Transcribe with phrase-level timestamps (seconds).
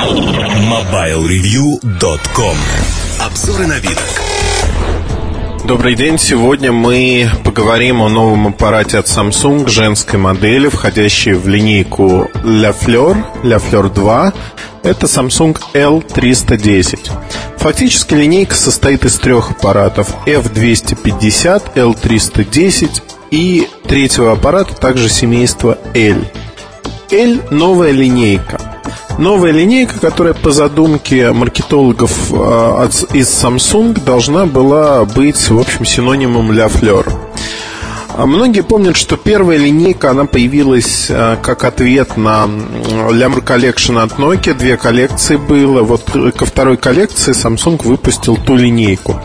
[0.00, 2.56] MobileReview.com
[3.20, 3.98] Обзоры на вид.
[5.66, 6.18] Добрый день.
[6.18, 13.14] Сегодня мы поговорим о новом аппарате от Samsung, женской модели, входящей в линейку La Fleur,
[13.42, 14.32] La Fleur 2.
[14.84, 17.10] Это Samsung L310.
[17.58, 26.24] Фактически линейка состоит из трех аппаратов F250, L310 и третьего аппарата, также семейства L.
[27.10, 28.69] L– новая линейка.
[29.18, 36.52] Новая линейка, которая по задумке маркетологов э, из Samsung должна была быть, в общем, синонимом
[36.52, 37.12] для Fleur.
[38.16, 44.12] А многие помнят, что первая линейка, она появилась э, как ответ на Lamr Collection от
[44.12, 44.54] Nokia.
[44.54, 45.82] Две коллекции было.
[45.82, 49.20] Вот ко второй коллекции Samsung выпустил ту линейку.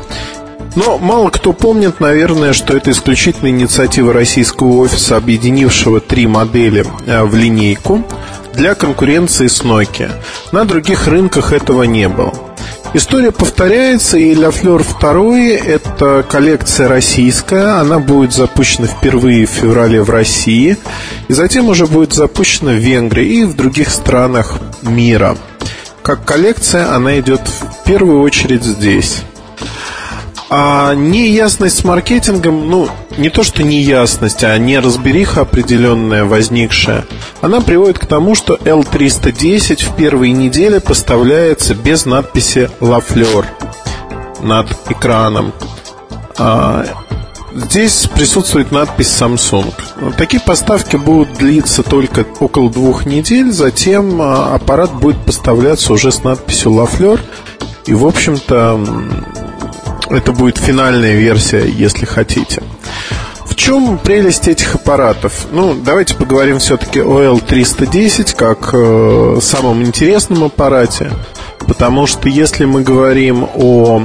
[0.76, 7.34] Но мало кто помнит, наверное, что это исключительно инициатива российского офиса, объединившего три модели в
[7.34, 8.04] линейку
[8.55, 10.12] для конкуренции с Nokia.
[10.52, 12.34] На других рынках этого не было.
[12.94, 17.80] История повторяется, и La Fleur 2– это коллекция российская.
[17.81, 20.78] Она будет запущена впервые в феврале в России,
[21.28, 25.38] и затем уже будет запущена в Венгрии и в других странах мира.
[26.02, 29.23] Как коллекция она идет в первую очередь здесь.
[30.50, 37.06] А неясность с маркетингом, ну, не то что неясность, а неразбериха определенная возникшая,
[37.42, 43.46] она приводит к тому, что L310 в первые недели поставляется без надписи Fleur
[44.42, 45.52] над экраном.
[46.38, 46.86] А,
[47.56, 49.73] здесь присутствует надпись Samsung.
[50.16, 56.23] Такие поставки будут длиться только около двух недель, затем а, аппарат будет поставляться уже с
[56.23, 57.20] надписью Fleur.
[57.88, 58.80] И, в общем-то,
[60.09, 62.61] это будет финальная версия, если хотите.
[63.45, 65.48] В чем прелесть этих аппаратов?
[65.52, 71.11] Ну, давайте поговорим все-таки о L310 как э, самом интересном аппарате.
[71.59, 74.02] Потому что если мы говорим о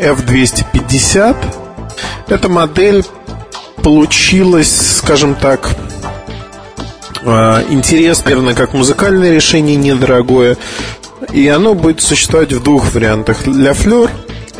[0.00, 1.36] F250,
[2.28, 3.04] эта модель
[3.82, 5.68] получилась, скажем так,
[7.22, 10.56] э, интересно, наверное, как музыкальное решение недорогое.
[11.30, 13.44] И оно будет существовать в двух вариантах.
[13.44, 14.10] Для Fleur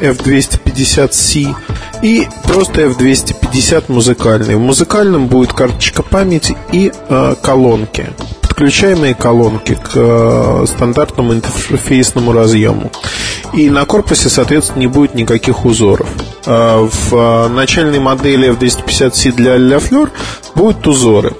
[0.02, 1.54] F250C
[2.02, 4.56] и просто F250 музыкальный.
[4.56, 8.10] В музыкальном будет карточка памяти и э, колонки
[8.62, 12.92] подключаемые колонки к э, стандартному интерфейсному разъему.
[13.54, 16.08] И на корпусе, соответственно, не будет никаких узоров.
[16.46, 20.10] Э, в э, начальной модели F250C для La
[20.54, 21.32] будут узоры.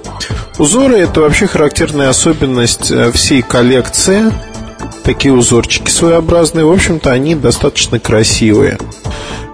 [0.57, 4.31] Узоры– это вообще характерная особенность э, всей коллекции
[5.03, 6.65] такие узорчики своеобразные.
[6.65, 8.77] В общем-то, они достаточно красивые.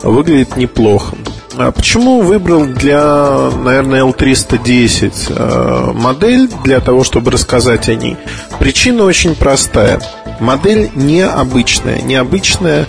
[0.04, 1.16] Выглядит неплохо.
[1.58, 8.16] А почему выбрал для, наверное, L310 э, модель для того, чтобы рассказать о ней?
[8.60, 10.00] Причина очень простая.
[10.40, 12.02] Модель необычная.
[12.02, 12.88] Необычная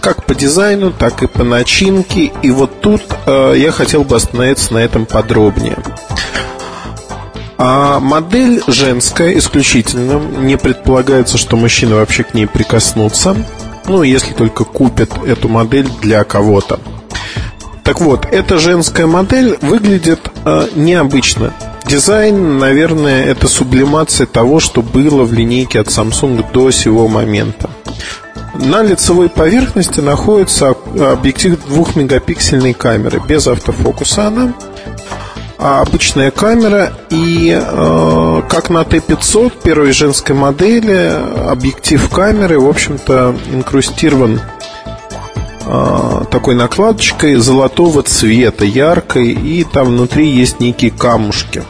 [0.00, 2.32] как по дизайну, так и по начинке.
[2.42, 5.76] И вот тут э, я хотел бы остановиться на этом подробнее.
[7.58, 10.20] А модель женская исключительно.
[10.20, 13.36] Не предполагается, что мужчины вообще к ней прикоснутся.
[13.86, 16.78] Ну, если только купят эту модель для кого-то.
[17.82, 21.52] Так вот, эта женская модель выглядит э, необычно.
[21.84, 27.70] Дизайн, наверное, это сублимация того, что было в линейке от Samsung до сего момента.
[28.54, 34.52] На лицевой поверхности находится объектив двухмегапиксельной камеры без автофокуса она
[35.58, 41.20] обычная камера и э, как на Т-500 первой женской модели
[41.50, 44.40] объектив камеры, в общем-то, инкрустирован
[45.66, 51.64] э, такой накладочкой золотого цвета, яркой, и там внутри есть некие камушки.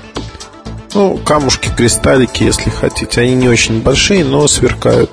[0.94, 3.20] Ну, камушки, кристаллики, если хотите.
[3.22, 5.10] Они не очень большие, но сверкают.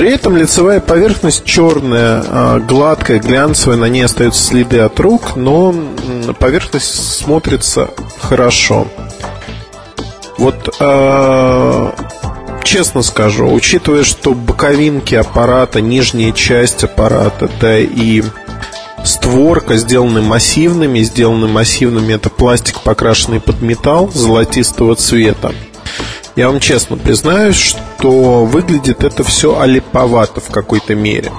[0.00, 5.74] При этом лицевая поверхность черная, а, гладкая, глянцевая, на ней остаются следы от рук, но
[6.38, 8.88] поверхность смотрится хорошо.
[10.38, 11.90] Вот э,
[12.64, 18.22] честно скажу, учитывая, что боковинки аппарата, нижняя часть аппарата, да и
[19.04, 25.52] створка сделаны массивными, сделаны массивными, это пластик, покрашенный под металл золотистого цвета.
[26.40, 31.30] Я вам честно признаюсь, что выглядит это все олиповато в какой-то мере.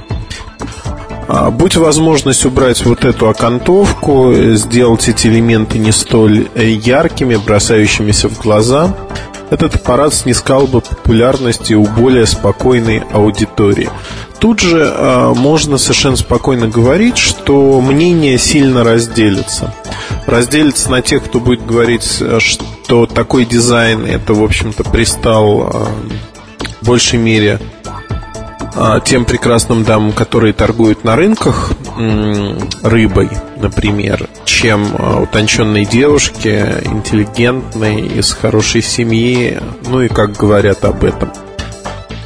[1.27, 8.29] А, будь возможность убрать вот эту окантовку, сделать эти элементы не столь э, яркими, бросающимися
[8.29, 8.95] в глаза,
[9.51, 13.89] этот аппарат снискал бы популярности у более спокойной аудитории.
[14.39, 19.75] Тут же э, можно совершенно спокойно говорить, что мнения сильно разделятся.
[20.25, 25.85] Разделятся на тех, кто будет говорить, что такой дизайн это, в общем-то, пристал э,
[26.81, 27.59] в большей мере
[29.03, 31.73] тем прекрасным дамам, которые торгуют на рынках
[32.83, 41.03] рыбой, например, чем а, утонченные девушки, интеллигентные, из хорошей семьи, ну и как говорят об
[41.03, 41.31] этом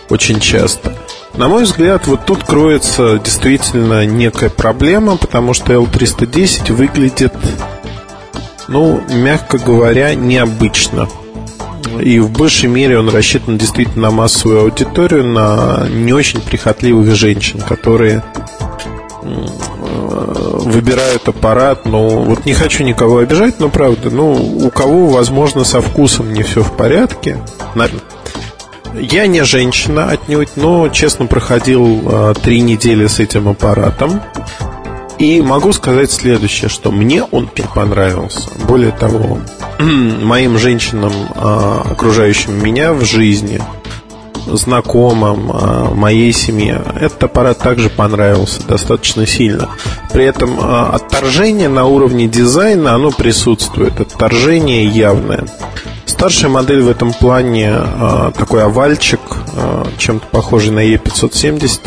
[0.10, 0.94] очень часто.
[1.36, 7.34] На мой взгляд, вот тут кроется действительно некая проблема, потому что L310 выглядит,
[8.68, 11.10] ну, мягко говоря, необычно.
[12.02, 17.60] И в большей мере он рассчитан действительно на массовую аудиторию, на не очень прихотливых женщин,
[17.62, 18.24] которые
[20.66, 25.82] выбирают аппарат, ну, вот не хочу никого обижать, но правда, ну, у кого, возможно, со
[25.82, 27.38] вкусом не все в порядке.
[28.94, 34.22] Я не женщина отнюдь, но, честно, проходил э, три недели с этим аппаратом.
[35.18, 38.50] И могу сказать следующее, что мне он понравился.
[38.68, 39.40] Более того,
[39.80, 43.62] моим женщинам, а, окружающим меня в жизни,
[44.46, 49.70] знакомым, а, моей семье, этот аппарат также понравился достаточно сильно.
[50.12, 54.00] При этом а, отторжение на уровне дизайна, оно присутствует.
[54.00, 55.46] Отторжение явное.
[56.06, 57.76] Старшая модель в этом плане
[58.38, 59.20] такой овальчик,
[59.98, 61.82] чем-то похожий на E570.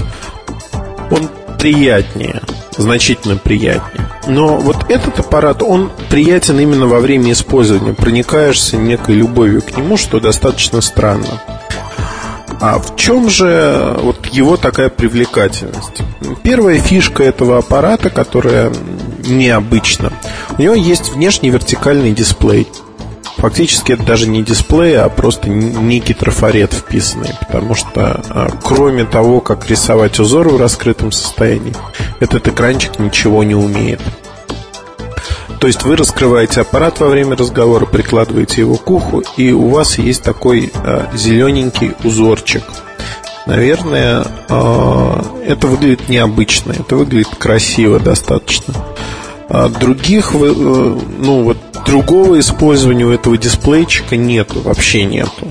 [1.11, 2.43] Он приятнее
[2.79, 4.09] значительно приятнее.
[4.27, 7.93] Но вот этот аппарат, он приятен именно во время использования.
[7.93, 11.43] Проникаешься некой любовью к нему, что достаточно странно.
[12.61, 16.03] А в чем же вот его такая привлекательность?
[16.43, 18.73] Первая фишка этого аппарата, которая
[19.25, 20.13] необычна,
[20.57, 22.67] у него есть внешний вертикальный дисплей–
[23.39, 29.41] Фактически это даже не дисплей, а просто некий трафарет вписанный, потому что а, кроме того,
[29.41, 31.75] как рисовать узор в раскрытом состоянии,
[32.19, 34.01] этот экранчик ничего не умеет.
[35.61, 39.99] То есть вы раскрываете аппарат во время разговора, прикладываете его к уху, и у вас
[39.99, 42.65] есть такой а, зелененький узорчик.
[43.47, 48.75] Наверное, а, это выглядит необычно, это выглядит красиво достаточно.
[49.49, 51.57] А других, э, ну вот
[51.87, 55.49] другого использования у этого дисплейчика нету, вообще нету.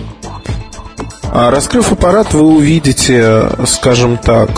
[1.24, 4.50] А раскрыв аппарат, вы увидите, скажем так,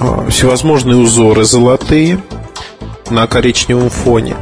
[0.00, 2.20] э, всевозможные узоры золотые
[3.10, 4.36] на коричневом фоне.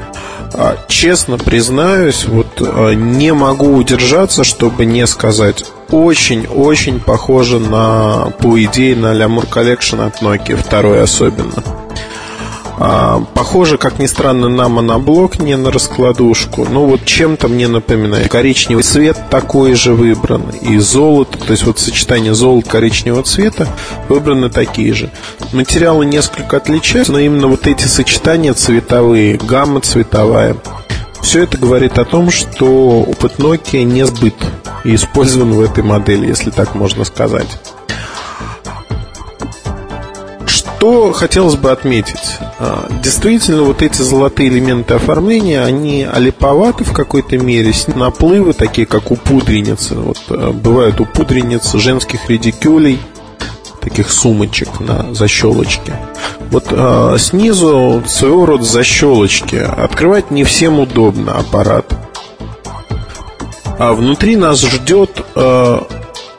[0.55, 8.63] А, честно признаюсь, вот э, не могу удержаться, чтобы не сказать очень-очень похоже на, по
[8.63, 11.53] идее, на Lamur Collection от Nokia, второй особенно.
[12.81, 16.65] А, похоже, как ни странно, на моноблок, не на раскладушку.
[16.65, 18.31] Ну вот чем-то мне напоминает.
[18.31, 20.43] Коричневый цвет такой же выбран.
[20.63, 23.67] И золото, то есть вот сочетание золота коричневого цвета
[24.09, 25.11] выбраны такие же.
[25.53, 30.57] Материалы несколько отличаются, но именно вот эти сочетания цветовые, гамма цветовая,
[31.21, 34.35] все это говорит о том, что опыт Nokia не сбыт
[34.85, 37.59] и использован в этой модели, если так можно сказать.
[40.79, 42.39] Что хотелось бы отметить?
[42.61, 49.11] А, действительно, вот эти золотые элементы оформления, они олиповаты в какой-то мере, наплывы, такие как
[49.11, 49.97] у пудреницы.
[49.97, 53.01] Вот а, бывают у пудреницы женских редикюлей,
[53.81, 55.97] таких сумочек на защелочке.
[56.53, 59.57] Вот э, снизу своего рода защелочки.
[59.57, 61.93] Открывать не всем удобно аппарат.
[63.81, 65.81] А внутри нас ждет э,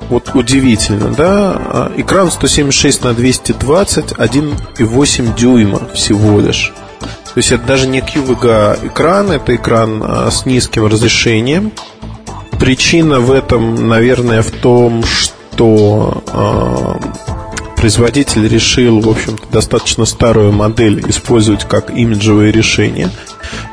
[0.10, 6.74] вот удивительно, да, а, экран 176 на 220, 1,8 дюйма всего лишь.
[7.00, 11.72] То есть это даже не QVGA экран, это экран а, с низким разрешением.
[12.60, 17.20] Причина в этом, наверное, в том, что э,
[17.78, 23.10] производитель решил, в общем-то, достаточно старую модель использовать как имиджевое решение.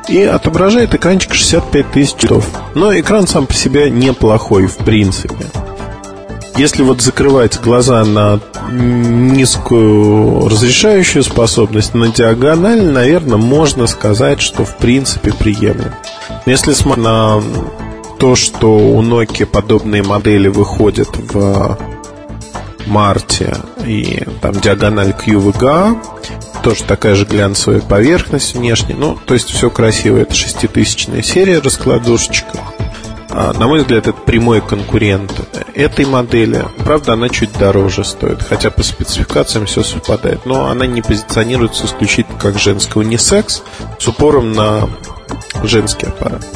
[0.08, 2.46] И отображает экранчик 65 тысяч цветов.
[2.76, 5.46] Но экран сам по себе неплохой, в принципе.
[6.56, 14.76] Если вот закрывать глаза на низкую разрешающую способность, на диагональ, наверное, можно сказать, что в
[14.78, 15.92] принципе приемлем.
[16.46, 17.42] Если смотреть на
[18.18, 21.78] то, что у Nokia подобные модели выходят в
[22.86, 25.98] марте, и там диагональ QVGA,
[26.62, 32.58] тоже такая же глянцевая поверхность внешне, ну, то есть все красиво, это шеститысячная серия раскладушечка.
[33.38, 35.31] А, на мой взгляд, это прямой конкурент
[35.75, 36.64] этой модели.
[36.78, 40.47] Правда, она чуть дороже стоит, хотя по спецификациям все совпадает.
[40.47, 43.62] Но она не позиционируется исключительно как женский унисекс
[43.99, 44.88] с упором на
[45.64, 46.47] женский аппарат.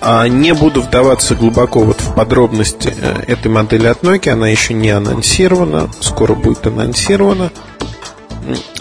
[0.00, 4.74] А не буду вдаваться глубоко вот в подробности э, этой модели от Nokia, она еще
[4.74, 7.52] не анонсирована, скоро будет анонсирована.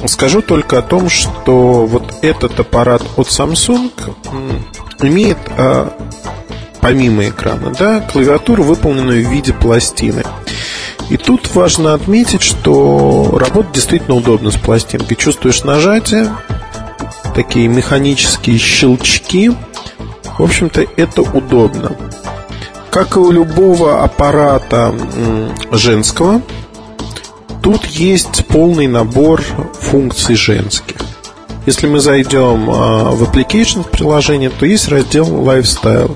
[0.07, 3.91] Скажу только о том, что вот этот аппарат от Samsung
[5.01, 5.93] имеет а,
[6.85, 10.21] помимо экрана, да, клавиатуру, выполненную в виде пластины.
[11.09, 15.17] И тут важно отметить, что работа действительно удобна с пластинкой.
[15.17, 16.29] Чувствуешь нажатие,
[17.33, 19.51] такие механические щелчки.
[20.37, 21.95] В общем-то, это удобно.
[22.91, 24.93] Как и у любого аппарата
[25.71, 26.43] женского,
[27.63, 29.41] тут есть полный набор
[29.81, 30.97] функций женских.
[31.65, 36.15] Если мы зайдем а, в application в приложение, то есть раздел Lifestyle.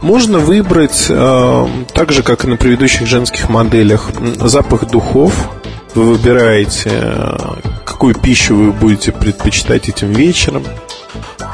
[0.00, 5.50] Можно выбрать, а, так же как и на предыдущих женских моделях, запах духов.
[5.94, 10.64] Вы выбираете, а, какую пищу вы будете предпочитать этим вечером,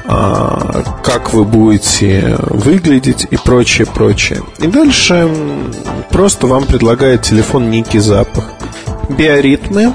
[0.04, 4.42] как вы будете выглядеть и прочее, прочее.
[4.60, 5.28] И дальше
[6.10, 8.44] просто вам предлагает телефон некий запах.
[9.08, 9.92] Биоритмы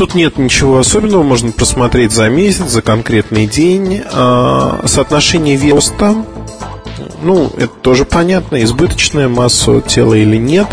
[0.00, 4.02] Тут нет ничего особенного, можно просмотреть за месяц, за конкретный день.
[4.10, 5.92] Соотношение веса,
[7.22, 10.66] ну, это тоже понятно, избыточная масса тела или нет.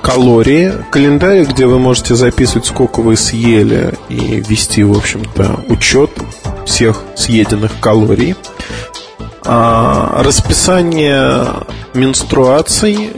[0.00, 6.10] Калории, календарь, где вы можете записывать, сколько вы съели и вести, в общем-то, учет
[6.66, 8.36] всех съеденных калорий.
[9.46, 11.46] А, расписание
[11.94, 13.10] менструаций,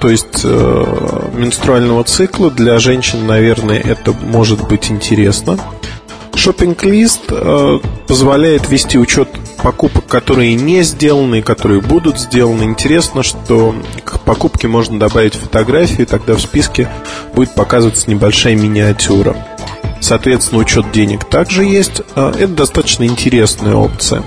[0.00, 5.58] то есть э, менструального цикла для женщин, наверное, это может быть интересно.
[6.34, 12.64] Шоппинг-лист э, позволяет вести учет покупок, которые не сделаны и которые будут сделаны.
[12.64, 13.74] Интересно, что
[14.04, 16.88] к покупке можно добавить фотографии, тогда в списке
[17.34, 19.36] будет показываться небольшая миниатюра.
[20.00, 22.02] Соответственно, учет денег также есть.
[22.14, 24.22] Э, это достаточно интересная опция.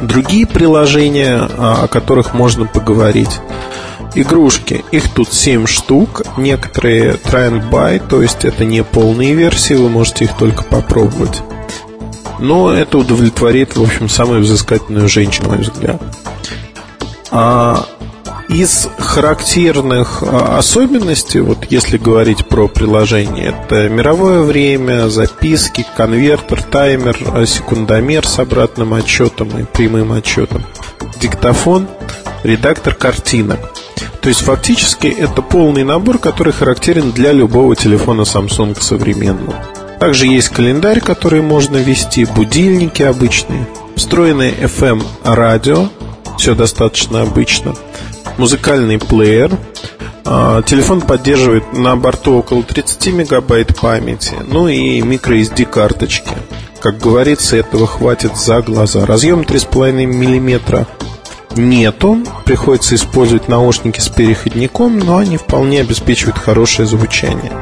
[0.00, 3.40] Другие приложения, о которых можно поговорить.
[4.16, 9.74] Игрушки, их тут 7 штук, некоторые try and buy, то есть это не полные версии,
[9.74, 11.42] вы можете их только попробовать.
[12.38, 16.02] Но это удовлетворит, в общем, самую взыскательную женщину, на мой взгляд.
[17.30, 17.86] А
[18.48, 27.16] из характерных а, особенностей, вот если говорить про приложение, это мировое время, записки, конвертер, таймер,
[27.32, 30.62] а, секундомер с обратным отчетом и прямым отчетом,
[31.20, 31.88] диктофон,
[32.42, 33.58] редактор картинок.
[34.20, 39.54] То есть фактически это полный набор, который характерен для любого телефона Samsung современного.
[40.00, 45.88] Также есть календарь, который можно вести, будильники обычные, встроенное FM радио,
[46.36, 47.74] все достаточно обычно–
[48.38, 49.56] музыкальный плеер.
[50.24, 56.32] А, телефон поддерживает на борту около 30 мегабайт памяти, ну и microSD карточки.
[56.80, 59.06] Как говорится, этого хватит за глаза.
[59.06, 60.86] Разъем 3,5 мм
[61.56, 62.18] нету.
[62.44, 67.52] Приходится использовать наушники с переходником, но они вполне обеспечивают хорошее звучание.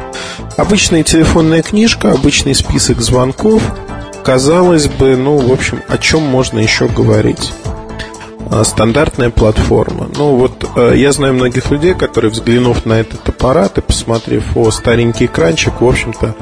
[0.56, 3.62] Обычная телефонная книжка, обычный список звонков.
[4.24, 7.52] Казалось бы, ну, в общем, о чем можно еще говорить?
[8.52, 10.08] А, стандартная платформа.
[10.14, 14.70] Ну вот э, я знаю многих людей, которые, взглянув на этот аппарат и посмотрев о
[14.70, 16.36] старенький экранчик, в общем-то,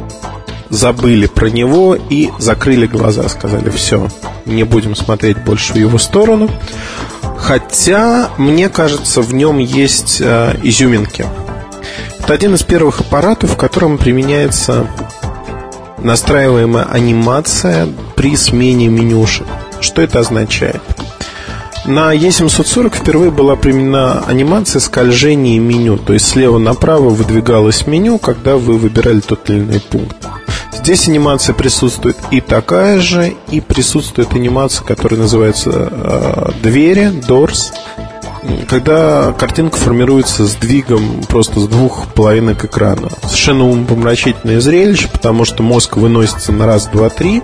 [0.71, 4.09] забыли про него и закрыли глаза, сказали, все,
[4.45, 6.51] не будем смотреть больше в его сторону.
[7.41, 11.27] Хотя, мне кажется, в нем есть э, изюминки.
[12.19, 14.87] Это один из первых аппаратов, в котором применяется
[15.99, 19.47] настраиваемая анимация при смене менюшек.
[19.81, 20.83] Что это означает?
[21.87, 28.57] На E740 впервые была применена анимация скольжения меню, то есть слева направо выдвигалось меню, когда
[28.57, 30.17] вы выбирали тот или иной пункт.
[30.73, 37.73] Здесь анимация присутствует и такая же, и присутствует анимация, которая называется э, двери, doors,
[38.69, 43.09] когда картинка формируется сдвигом просто с двух половинок экрана.
[43.23, 47.43] Совершенно умопомрачительное зрелище, потому что мозг выносится на раз, два, три,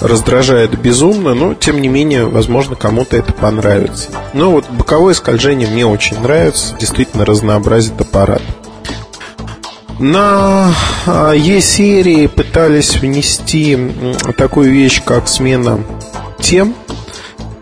[0.00, 4.10] раздражает безумно, но тем не менее, возможно, кому-то это понравится.
[4.32, 8.42] Но вот боковое скольжение мне очень нравится, действительно разнообразит аппарат.
[10.00, 10.72] На
[11.34, 13.78] E-серии пытались внести
[14.38, 15.78] такую вещь, как смена
[16.40, 16.74] тем.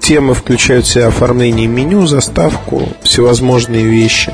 [0.00, 4.33] Темы включают в себя оформление меню, заставку, всевозможные вещи.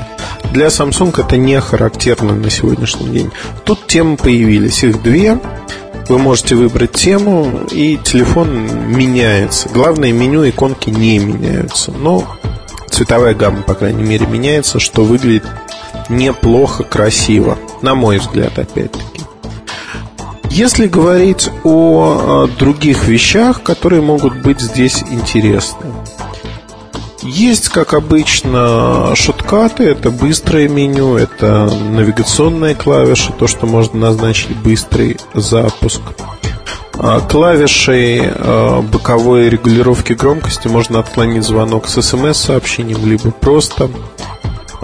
[0.53, 3.31] Для Samsung это не характерно на сегодняшний день.
[3.63, 5.39] Тут темы появились, их две.
[6.07, 9.67] Вы можете выбрать тему, и телефон меняется.
[9.69, 11.91] Главное, меню иконки не меняются.
[11.91, 12.23] Но
[12.91, 15.43] цветовая гамма, по крайней мере, меняется, что выглядит
[16.09, 17.57] неплохо, красиво.
[17.81, 19.21] На мой взгляд, опять-таки.
[20.49, 25.87] Если говорить о других вещах, которые могут быть здесь интересны.
[27.23, 35.17] Есть, как обычно, шоткаты, это быстрое меню, это навигационные клавиши, то, что можно назначить быстрый
[35.33, 36.01] запуск.
[36.97, 43.89] А, клавишей а, боковой регулировки громкости можно отклонить звонок с смс-сообщением, либо просто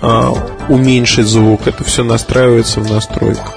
[0.01, 1.67] уменьшить звук.
[1.67, 3.53] Это все настраивается в настройках.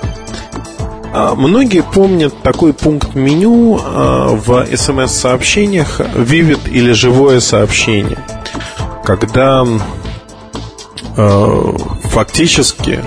[1.16, 8.18] А, многие помнят такой пункт меню а, в смс-сообщениях Vivid или живое сообщение,
[9.04, 9.64] когда
[12.02, 12.98] фактически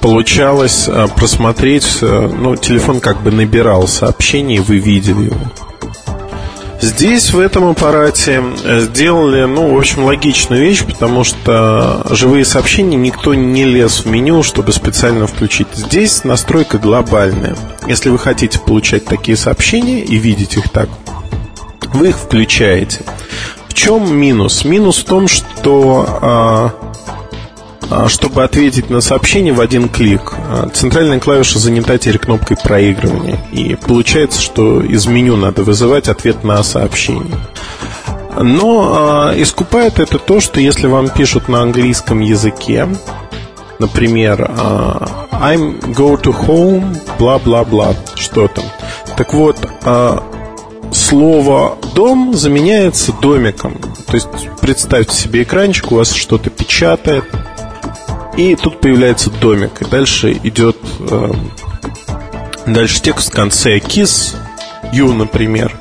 [0.00, 5.38] получалось просмотреть, ну, телефон как бы набирал сообщение, и вы видели его.
[6.82, 12.96] Здесь, в этом аппарате, э, сделали, ну, в общем, логичную вещь, потому что живые сообщения
[12.96, 15.68] никто не лез в меню, чтобы специально включить.
[15.74, 17.56] Здесь настройка глобальная.
[17.86, 20.88] Если вы хотите получать такие сообщения и видеть их так,
[21.94, 23.02] вы их включаете.
[23.68, 24.64] В чем минус?
[24.64, 26.70] Минус в том, что а,
[28.08, 30.32] чтобы ответить на сообщение в один клик.
[30.34, 33.38] А, центральная клавиша занята теперь кнопкой проигрывания.
[33.52, 37.36] И получается, что из меню надо вызывать ответ на сообщение.
[38.40, 42.88] Но э, искупает это то, что если вам пишут на английском языке,
[43.78, 48.64] например, э, I'm go to home, бла-бла-бла, что там.
[49.16, 50.18] Так вот, э,
[50.92, 53.78] слово дом заменяется домиком.
[54.06, 54.28] То есть
[54.60, 57.24] представьте себе экранчик, у вас что-то печатает,
[58.36, 59.82] и тут появляется домик.
[59.82, 61.32] И дальше идет э,
[62.66, 64.36] дальше текст в конце kiss
[64.92, 65.76] you, например.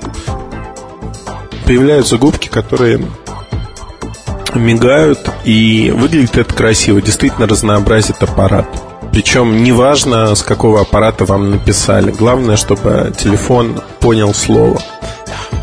[1.66, 3.06] Появляются губки, которые
[4.54, 7.02] мигают, и выглядит это красиво.
[7.02, 8.68] Действительно разнообразит аппарат.
[9.14, 12.12] Причем неважно, с какого аппарата вам написали.
[12.12, 14.82] Главное, чтобы телефон понял слово.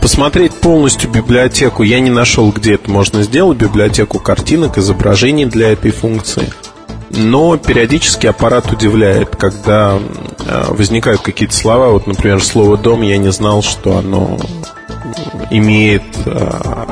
[0.00, 3.58] Посмотреть полностью библиотеку я не нашел, где это можно сделать.
[3.58, 6.50] Библиотеку картинок, изображений для этой функции–
[7.10, 11.88] но периодически аппарат удивляет, когда э, возникают какие-то слова.
[11.88, 14.38] Вот, например, слово «дом» я не знал, что оно
[15.50, 16.50] имеет э,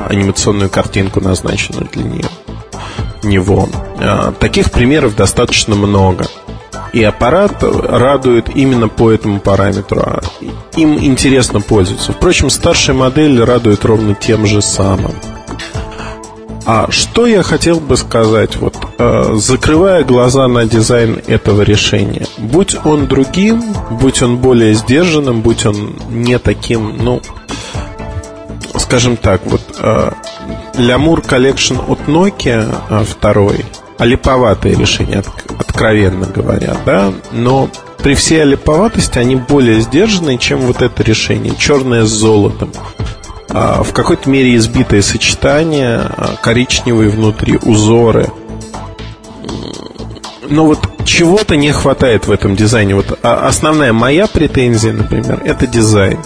[0.09, 2.29] анимационную картинку, назначенную для нее,
[3.23, 3.69] него.
[3.99, 6.25] Э, таких примеров достаточно много.
[6.93, 10.01] И аппарат радует именно по этому параметру.
[10.01, 10.21] А
[10.75, 12.13] им интересно пользоваться.
[12.13, 15.13] Впрочем, старшая модель радует ровно тем же самым.
[16.65, 23.07] А что я хотел бы сказать, вот закрывая глаза на дизайн этого решения, будь он
[23.07, 27.21] другим, будь он более сдержанным, будь он не таким, ну,
[28.79, 30.11] скажем так, вот э,
[30.75, 33.65] Lamour Collection от Nokia э, второй,
[33.97, 35.27] олиповатое решение, от,
[35.59, 42.05] откровенно говоря, да, но при всей олиповатости они более сдержанные, чем вот это решение, черное
[42.05, 42.71] с золотом.
[43.49, 48.29] А, в какой-то мере избитое сочетание, а, коричневые внутри узоры.
[50.49, 52.95] Но вот чего-то не хватает в этом дизайне.
[52.95, 56.19] Вот а, основная моя претензия, например, это дизайн.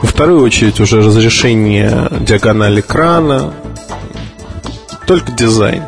[0.00, 3.54] Во вторую очередь уже разрешение диагонали экрана.
[5.06, 5.84] Только дизайн.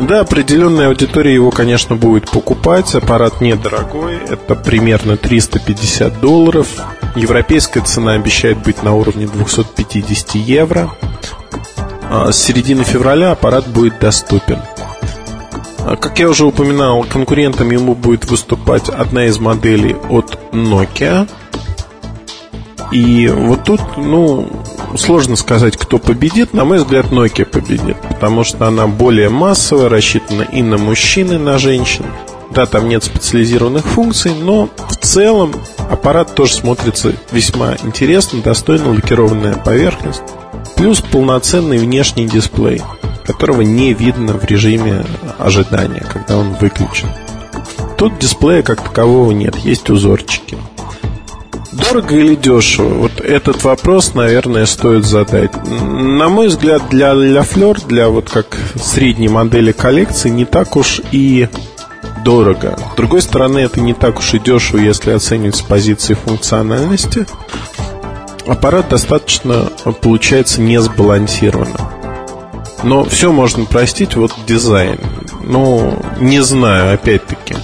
[0.00, 2.94] Да, определенная аудитория его, конечно, будет покупать.
[2.94, 4.16] Аппарат недорогой.
[4.28, 6.68] Это примерно 350 долларов.
[7.16, 10.90] Европейская цена обещает быть на уровне 250 евро.
[12.08, 14.58] А с середины февраля аппарат будет доступен.
[15.86, 21.28] А, как я уже упоминал, конкурентом ему будет выступать одна из моделей от Nokia.
[22.92, 24.48] И вот тут, ну,
[24.96, 26.52] сложно сказать, кто победит.
[26.54, 31.38] На мой взгляд, Nokia победит, потому что она более массовая, рассчитана и на мужчин, и
[31.38, 32.04] на женщин.
[32.50, 35.54] Да, там нет специализированных функций, но в целом
[35.88, 40.22] аппарат тоже смотрится весьма интересно, достойно лакированная поверхность,
[40.74, 42.82] плюс полноценный внешний дисплей,
[43.32, 45.04] которого не видно в режиме
[45.38, 47.08] ожидания, когда он выключен.
[47.96, 50.56] Тут дисплея как такового нет, есть узорчики.
[51.72, 52.94] Дорого или дешево?
[52.94, 55.52] Вот этот вопрос, наверное, стоит задать.
[55.66, 61.00] На мой взгляд, для La Fleur, для вот как средней модели коллекции, не так уж
[61.12, 61.48] и
[62.24, 62.78] дорого.
[62.92, 67.26] С другой стороны, это не так уж и дешево, если оценивать с позиции функциональности.
[68.46, 69.70] Аппарат достаточно
[70.02, 71.79] получается не сбалансированным.
[72.82, 74.98] Но все можно простить, вот дизайн.
[75.42, 77.56] Ну, не знаю, опять-таки.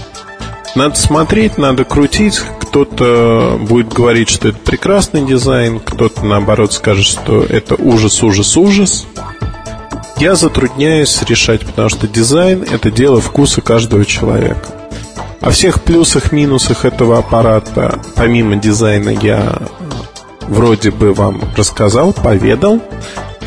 [0.75, 2.39] Надо смотреть, надо крутить.
[2.61, 9.07] Кто-то будет говорить, что это прекрасный дизайн, кто-то, наоборот, скажет, что это ужас, ужас, ужас.
[10.17, 14.67] Я затрудняюсь решать, потому что дизайн– это дело вкуса каждого человека.
[15.41, 19.55] О всех плюсах, минусах этого аппарата, помимо дизайна, я
[20.41, 22.81] вроде бы вам рассказал, поведал.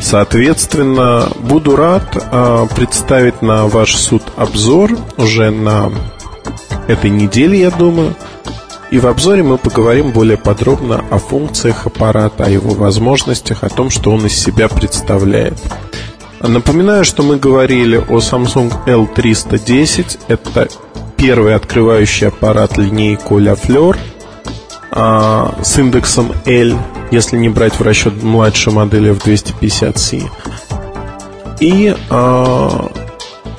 [0.01, 5.91] Соответственно, буду рад э, представить на ваш суд обзор уже на
[6.87, 8.15] этой неделе, я думаю.
[8.89, 13.89] И в обзоре мы поговорим более подробно о функциях аппарата, о его возможностях, о том,
[13.89, 15.61] что он из себя представляет.
[16.41, 20.19] Напоминаю, что мы говорили о Samsung L310.
[20.27, 20.67] Это
[21.15, 23.95] первый открывающий аппарат линейку La Fleur
[24.91, 26.75] а, с индексом L,
[27.11, 30.27] если не брать в расчет младшую модель F250C.
[31.59, 32.91] И а,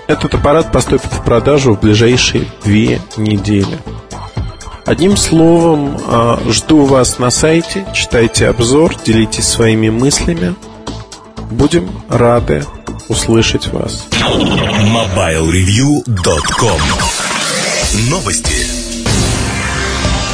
[0.09, 3.79] этот аппарат поступит в продажу в ближайшие две недели.
[4.85, 10.57] Одним словом, а, жду вас на сайте, читайте обзор, делитесь своими мыслями.
[11.51, 12.65] Будем рады
[13.09, 14.09] услышать вас.
[14.11, 16.81] MobileReview.com
[18.11, 18.72] Новости.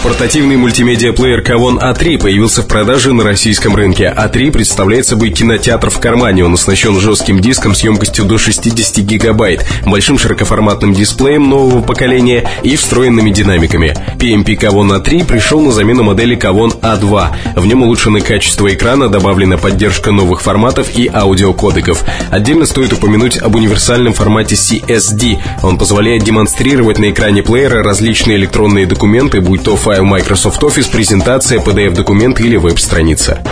[0.02, 4.14] Портативный мультимедиа-плеер Kavon A3 а появился в продаже на российском рынке.
[4.16, 6.44] A3 а представляет собой кинотеатр в кармане.
[6.44, 12.76] Он оснащен жестким диском с емкостью до 60 гигабайт, большим широкоформатным дисплеем нового поколения и
[12.76, 13.96] встроенными динамиками.
[14.18, 17.56] PMP Kavon A3 а пришел на замену модели Kavon A2.
[17.56, 22.04] В нем улучшены качество экрана, добавлена поддержка новых форматов и аудиокодеков.
[22.30, 25.38] Отдельно стоит упомянуть об универсальном формате CSD.
[25.64, 31.60] Он позволяет демонстрировать на экране плеера различные электронные документы, будь то файл Microsoft Office, презентация,
[31.60, 33.42] PDF-документ или веб-страница.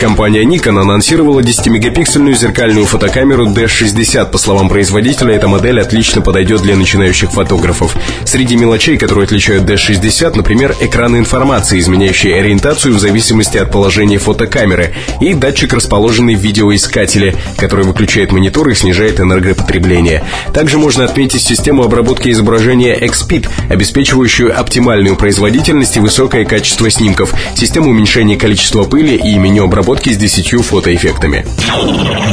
[0.00, 4.30] Компания Nikon анонсировала 10-мегапиксельную зеркальную фотокамеру D60.
[4.30, 7.96] По словам производителя, эта модель отлично подойдет для начинающих фотографов.
[8.26, 14.94] Среди мелочей, которые отличают D60, например, экран информации, изменяющий ориентацию в зависимости от положения фотокамеры,
[15.22, 20.24] и датчик, расположенный в видеоискателе, который выключает монитор и снижает энергопотребление.
[20.52, 27.90] Также можно отметить систему обработки изображения XPID, обеспечивающую оптимальную производительность и высокое качество снимков, систему
[27.90, 31.46] уменьшения количества пыли и меню обработки обработки с 10 фотоэффектами.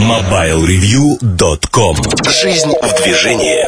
[0.10, 1.98] MobileReview.com
[2.42, 3.64] Жизнь в движении